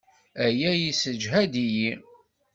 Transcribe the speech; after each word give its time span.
Aya 0.45 0.71
yessejhad-iyi. 0.81 1.91